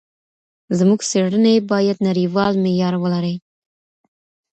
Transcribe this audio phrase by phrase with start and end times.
[0.77, 3.35] زموږ څېړني باید نړیوال معیار ولري.